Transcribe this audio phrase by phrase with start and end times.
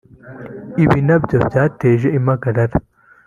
[0.83, 2.77] ibi nabyo byateje impagarara